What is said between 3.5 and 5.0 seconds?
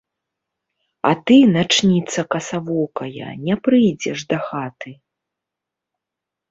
не прыйдзеш дахаты.